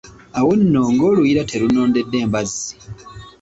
Awo 0.37 0.51
nno 0.61 0.81
ng'oluyiira 0.93 1.43
terunnondedde 1.51 2.17
mbazzi! 2.27 2.71